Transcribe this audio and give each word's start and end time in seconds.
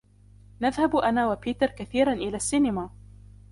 نذهب 0.61 0.95
أنا 0.95 1.27
وبيتر 1.27 1.67
كثيرًا 1.67 2.13
إلى 2.13 2.35
السينما. 2.37 2.89